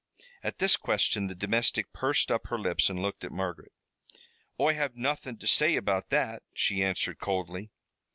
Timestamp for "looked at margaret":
3.03-3.71